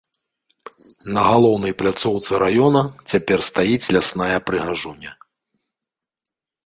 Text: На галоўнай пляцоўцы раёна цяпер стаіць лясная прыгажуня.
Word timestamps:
На 1.17 1.21
галоўнай 1.31 1.73
пляцоўцы 1.81 2.31
раёна 2.45 2.81
цяпер 3.13 3.39
стаіць 3.49 3.91
лясная 3.97 4.33
прыгажуня. 4.49 5.11